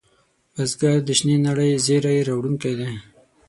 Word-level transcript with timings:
بزګر 0.53 0.97
د 1.07 1.09
شنې 1.19 1.37
نړۍ 1.47 1.71
زېری 1.85 2.25
راوړونکی 2.29 2.73
دی 2.79 2.91